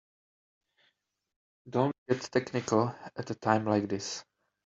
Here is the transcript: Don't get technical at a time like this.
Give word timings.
Don't 1.69 1.93
get 2.09 2.23
technical 2.23 2.95
at 3.15 3.29
a 3.29 3.35
time 3.35 3.65
like 3.65 3.87
this. 3.87 4.23